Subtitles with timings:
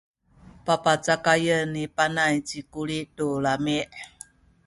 [0.65, 3.77] papacakayen ni Panay ci Kuli tu lami’.